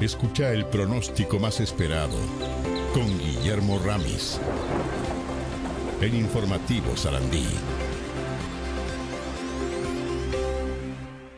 [0.00, 2.16] Escucha el pronóstico más esperado
[2.94, 4.40] con Guillermo Ramis.
[6.00, 7.44] En Informativo Sarandí.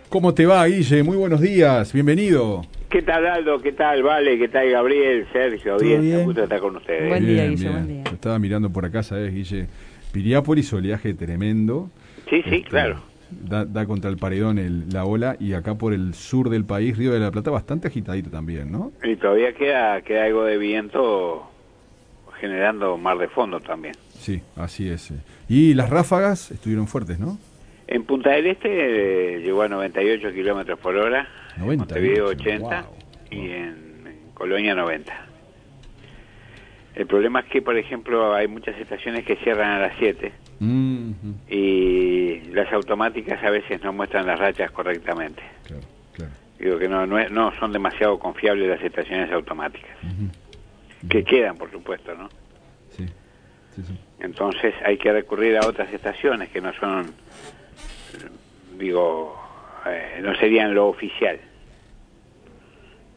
[0.08, 1.02] ¿Cómo te va, Guille?
[1.02, 2.62] Muy buenos días, bienvenido.
[2.88, 3.58] ¿Qué tal, Aldo?
[3.60, 4.38] ¿Qué tal, Vale?
[4.38, 5.26] ¿Qué tal, Gabriel?
[5.32, 6.16] Sergio, bien, bien?
[6.18, 7.08] me gusta estar con ustedes.
[7.08, 7.72] Buen día, Guille, bien.
[7.72, 8.04] buen día.
[8.04, 9.66] Yo estaba mirando por acá, ¿sabes, Guille?
[10.12, 11.90] Piriápolis, oleaje tremendo.
[12.28, 13.02] Sí, sí, Este, claro.
[13.42, 16.96] Da, da contra el paredón el- la ola y acá por el sur del país,
[16.96, 18.92] Río de la Plata, bastante agitadito también, ¿no?
[19.02, 21.48] Y todavía queda, queda algo de viento
[22.40, 23.94] generando mar de fondo también.
[24.18, 25.10] Sí, así es.
[25.12, 25.14] eh.
[25.48, 27.38] Y las ráfagas estuvieron fuertes, ¿no?
[27.86, 32.82] En Punta del Este eh, llegó a 98 kilómetros por hora, en 98, Montevideo 80
[32.82, 32.94] wow,
[33.30, 33.66] y en,
[34.06, 35.12] en Colonia 90.
[36.94, 41.10] El problema es que, por ejemplo, hay muchas estaciones que cierran a las 7 Mm,
[41.48, 41.61] y
[42.52, 45.42] las automáticas a veces no muestran las rachas correctamente.
[45.64, 46.30] claro, claro.
[46.58, 49.90] Digo que no, no, es- no son demasiado confiables las estaciones automáticas,
[51.08, 52.28] que quedan, por supuesto, ¿no?
[52.96, 53.06] Sí,
[53.74, 53.98] sí, sí.
[54.20, 57.14] Entonces hay que recurrir a otras estaciones que no son,
[58.78, 59.36] digo,
[59.86, 61.40] eh, no serían lo oficial.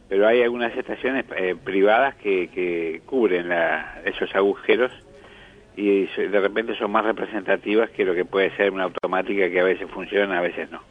[0.10, 4.92] Pero hay algunas estaciones eh, privadas que, que cubren la- esos agujeros
[5.78, 9.64] y de repente son más representativas que lo que puede ser una automática que a
[9.64, 10.82] veces funciona, a veces no.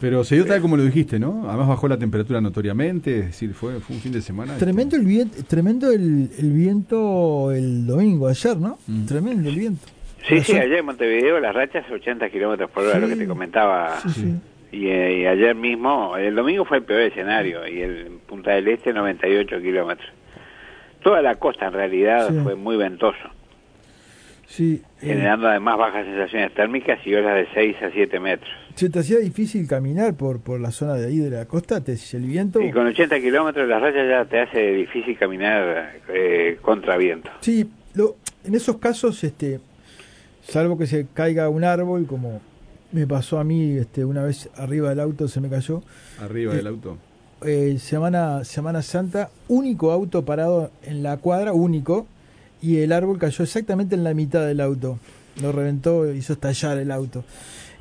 [0.00, 1.44] Pero se dio tal como lo dijiste, ¿no?
[1.46, 4.56] Además bajó la temperatura notoriamente, es decir, fue, fue un fin de semana.
[4.56, 8.78] Tremendo el viento, tremendo el, el viento el domingo, ayer, ¿no?
[8.86, 9.04] Mm.
[9.04, 9.86] Tremendo el viento.
[10.26, 13.00] Sí, sí, Ayer- en Montevideo las rachas 80 kilómetros por hora, Sí.
[13.02, 14.00] lo que te comentaba.
[14.00, 14.34] Sí, sí.
[14.72, 18.52] Y, eh, y ayer mismo, el domingo fue el peor escenario, y el en Punta
[18.52, 20.08] del Este 98 kilómetros.
[21.02, 22.38] Toda la costa en realidad Sí.
[22.42, 23.16] fue muy ventoso,
[24.46, 28.50] Sí, eh, generando además bajas sensaciones térmicas y olas de 6 a 7 metros.
[28.74, 31.92] se te hacía difícil caminar por, por la zona de ahí de la costa, te,
[32.12, 32.60] el viento...
[32.60, 37.30] Y con 80 kilómetros las rachas ya te hace difícil caminar eh, contra viento.
[37.40, 39.60] Sí, lo, en esos casos, este,
[40.42, 42.40] salvo que se caiga un árbol, como
[42.92, 45.80] me pasó a mí este, una vez arriba del auto, se me cayó.
[46.20, 46.98] Arriba Eh, del auto.
[47.44, 52.06] Eh, Semana, Semana Santa, único auto parado en la cuadra, único,
[52.62, 54.98] y el árbol cayó exactamente en la mitad del auto.
[55.40, 57.24] Lo reventó, hizo estallar el auto.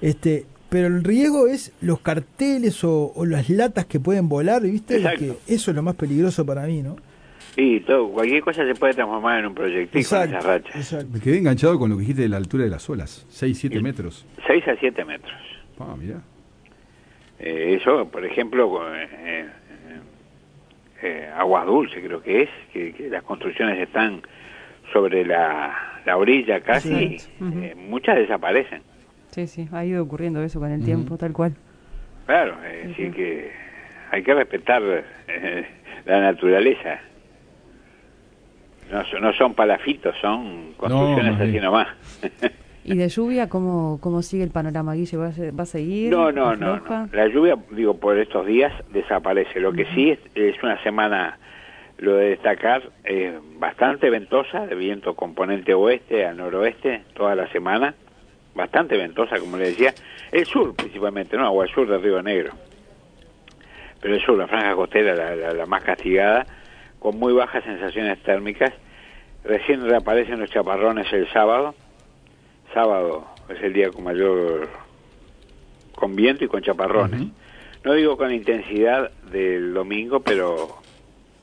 [0.02, 4.98] Este, pero el riesgo es los carteles o, o las latas que pueden volar, ¿viste?
[4.98, 5.19] Exacto.
[5.19, 6.96] Que eso es lo más peligroso para mí, ¿no?
[7.58, 10.75] Y todo, cualquier cosa se puede transformar en un proyectil con esas rachas.
[10.75, 11.08] exacto.
[11.12, 13.81] Me quedé enganchado con lo que dijiste de la altura de las olas, 6, 7
[13.81, 14.25] metros.
[14.48, 15.34] 6 a 7 metros.
[15.80, 16.22] Ah, mirá.
[17.40, 19.46] Eh, eso, por ejemplo, eh, eh,
[21.02, 24.22] eh, Aguas Dulce creo que es, que, que las construcciones están
[24.92, 26.90] sobre la, la orilla casi,
[27.64, 28.82] eh, muchas desaparecen.
[29.32, 31.54] Sí, sí, ha ido ocurriendo eso con el tiempo, tal cual.
[32.26, 33.52] Claro, es decir que
[34.12, 34.82] hay que respetar
[35.28, 35.66] eh,
[36.06, 37.00] la naturaleza.
[38.92, 41.88] No, son- no son palafitos, son construcciones más así nomás.
[42.84, 45.18] ¿Y de lluvia cómo, cómo sigue el panorama, Guille?
[45.18, 46.12] ¿Va a, va a seguir?
[46.12, 47.10] No, no, no, no.
[47.12, 49.60] La lluvia, digo, por estos días desaparece.
[49.60, 51.38] Lo que sí es, es una semana,
[51.98, 57.94] lo de destacar, eh, bastante ventosa, de viento componente oeste al noroeste, toda la semana.
[58.56, 59.94] Bastante ventosa, como le decía.
[60.32, 61.50] El sur, principalmente, ¿no?
[61.52, 62.52] O el sur del Río Negro.
[64.02, 66.46] Pero el sur, la franja costera, la, la- la más castigada,
[67.00, 68.74] con muy bajas sensaciones térmicas.
[69.44, 71.76] Recién reaparecen los chaparrones el sábado.
[72.84, 74.70] Sábado es el día con mayor
[75.96, 77.20] con viento y con chaparrones.
[77.84, 80.78] No digo con la intensidad del domingo, pero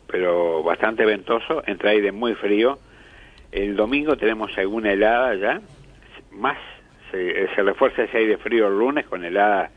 [0.07, 2.79] pero bastante ventoso, entre aire muy frío.
[3.53, 5.61] El domingo tenemos alguna helada ya,
[6.31, 6.57] más
[7.11, 9.71] se, se refuerza ese aire frío el lunes con helada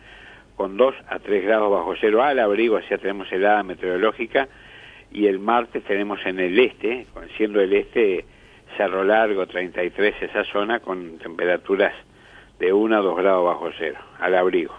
[0.56, 4.48] con 2 a 3 grados bajo cero al abrigo, sea, tenemos helada meteorológica
[5.12, 8.24] y el martes tenemos en el este, con- siendo el este
[8.78, 11.94] Cerro Largo 33 esa zona con temperaturas
[12.60, 14.76] de 1 a 2 grados bajo cero al abrigo.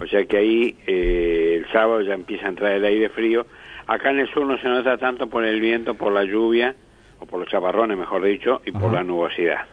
[0.00, 3.46] O sea que ahí eh, el sábado ya empieza a entrar el aire frío.
[3.86, 6.74] Acá en el sur no se nota tanto por el viento, por la lluvia,
[7.20, 9.66] o por los chaparrones, mejor dicho, y por la nubosidad.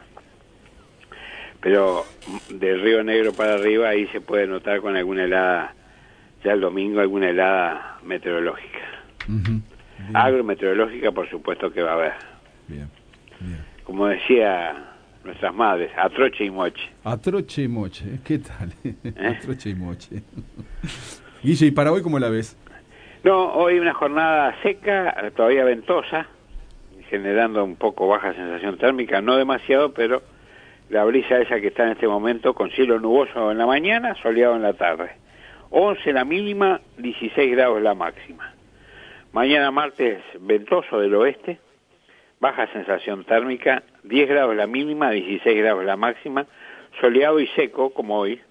[1.61, 5.73] Pero mm, del Río Negro para arriba ahí se puede notar con alguna helada,
[6.43, 8.79] ya el domingo alguna helada meteorológica.
[9.27, 9.63] Bien,
[10.13, 12.13] Agrometeorológica por supuesto que va a haber.
[12.67, 12.89] Bien,
[13.39, 13.65] bien.
[13.83, 14.75] Como decía
[15.23, 16.89] nuestras madres, a troche y moche.
[17.03, 18.73] Atroche y moche, ¿qué tal?
[19.37, 20.23] Atroche y moche.
[21.43, 22.57] Guille, ¿y para hoy cómo la ves?
[23.23, 26.27] No, hoy una jornada seca, todavía ventosa,
[27.09, 30.21] generando un poco baja sensación térmica, no demasiado, pero
[30.89, 34.55] la brisa esa que está en este momento con cielo nuboso en la mañana, soleado
[34.55, 35.11] en la tarde.
[35.69, 38.53] 11 la mínima, 16 grados la máxima.
[39.33, 41.59] Mañana martes ventoso del oeste,
[42.39, 46.45] baja sensación térmica, 10 grados la mínima, 16 grados la máxima,
[47.01, 48.41] soleado y seco como hoy.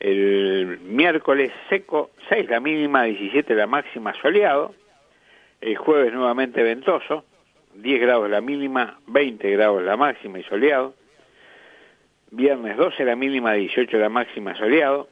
[0.00, 4.74] El miércoles seco, 6 la mínima, 17 la máxima, soleado.
[5.60, 7.24] El jueves nuevamente ventoso,
[7.74, 10.94] 10 grados la mínima, 20 grados la máxima y soleado.
[12.30, 15.08] Viernes 12 la mínima, 18 la máxima, soleado.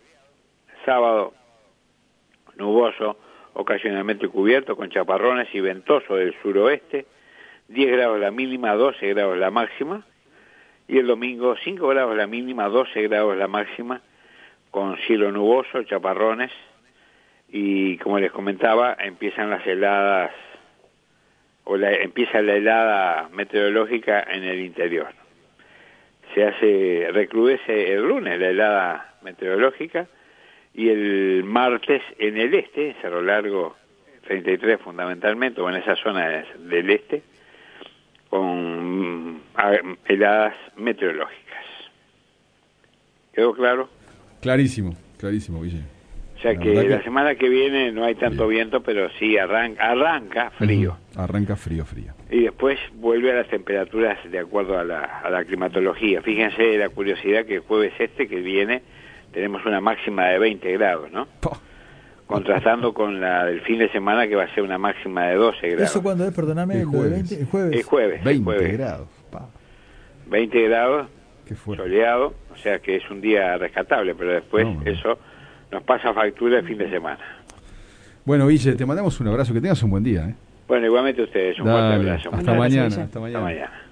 [0.85, 1.33] Sábado
[2.57, 3.17] nuboso,
[3.55, 7.07] ocasionalmente cubierto con chaparrones y ventoso del suroeste.
[7.69, 10.05] 10 grados la mínima, 12 grados la máxima.
[10.89, 14.03] Y el domingo 5 grados la mínima, 12 grados la máxima,
[14.71, 16.51] con cielo nuboso, chaparrones.
[17.49, 20.33] Y como les comentaba, empiezan las heladas,
[21.65, 25.09] o la, empieza la helada meteorológica en el interior.
[26.35, 30.07] Se hace, recrudece el lunes la helada meteorológica
[30.75, 33.77] y el martes en el este, Cerro Largo
[34.23, 37.23] 33 fundamentalmente, o en esa zona del este,
[38.33, 39.43] con
[40.09, 41.65] heladas meteorológicas.
[43.35, 43.91] ¿Quedó claro?
[44.41, 45.83] Clarísimo, clarísimo, Guille.
[46.39, 50.51] O sea que la semana que viene no hay tanto viento, pero sí arranca, arranca
[50.53, 50.97] frío.
[51.15, 52.15] Arranca frío, frío.
[52.31, 56.23] Y después vuelve a las temperaturas de acuerdo a la, a la climatología.
[56.23, 58.81] Fíjense la curiosidad que el jueves este que viene
[59.31, 61.29] tenemos una máxima de 20 grados, ¿no?
[62.33, 65.69] Contrastando con la del fin de semana que va a ser una máxima de 12
[65.69, 65.91] grados.
[65.91, 66.35] ¿Eso cuándo es?
[66.35, 67.33] Perdóname, el jueves.
[67.33, 67.77] el jueves.
[67.77, 68.25] El jueves.
[68.25, 69.09] 20 grados.
[70.27, 71.09] 20 grados,
[71.77, 75.19] soleado, o sea que es un día rescatable, pero después eso
[75.71, 77.21] nos pasa factura el fin de semana.
[78.25, 80.29] Bueno, Ville, te mandamos un abrazo, que tengas un buen día.
[80.29, 80.35] ¿eh?
[80.69, 82.31] Bueno, igualmente ustedes, un buen abrazo.
[82.33, 83.39] Hasta mañana, hasta mañana.
[83.39, 83.92] Hasta mañana.